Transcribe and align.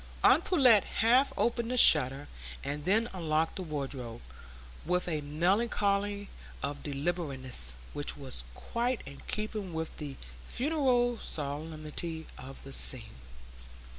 Aunt 0.23 0.45
Pullet 0.45 0.83
half 0.83 1.31
opened 1.37 1.69
the 1.69 1.77
shutter 1.77 2.27
and 2.63 2.85
then 2.85 3.07
unlocked 3.13 3.57
the 3.57 3.61
wardrobe, 3.61 4.21
with 4.83 5.07
a 5.07 5.21
melancholy 5.21 6.27
deliberateness 6.81 7.73
which 7.93 8.17
was 8.17 8.43
quite 8.55 9.01
in 9.05 9.21
keeping 9.27 9.73
with 9.75 9.95
the 9.97 10.15
funereal 10.43 11.19
solemnity 11.19 12.25
of 12.35 12.63
the 12.63 12.73
scene. 12.73 13.13